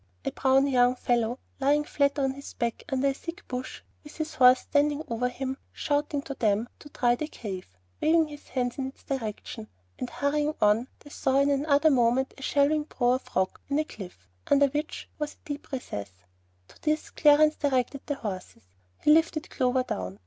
[0.25, 4.33] A brown young fellow, lying flat on his back under a thick bush, with his
[4.33, 7.67] horse standing over him, shouted to them to "try the cave,"
[8.01, 9.67] waving his hand in its direction;
[9.99, 13.83] and hurrying on, they saw in another moment a shelving brow of rock in the
[13.83, 16.09] cliff, under which was a deep recess.
[16.69, 18.63] To this Clarence directed the horses.
[19.03, 20.19] He lifted Clover down.